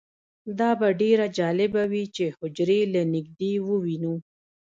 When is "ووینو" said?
3.67-4.13